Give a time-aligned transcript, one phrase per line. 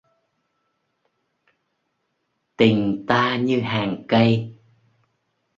[2.57, 4.57] Tình ta như hàng cây